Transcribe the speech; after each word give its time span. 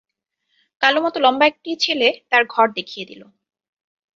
কালোমতো 0.81 1.17
লম্বা 1.19 1.45
একটি 1.47 1.69
ছেলে 1.83 2.07
তাঁর 2.29 2.43
ঘর 2.45 2.67
দেখিয়ে 2.77 3.05
দিল। 3.05 3.21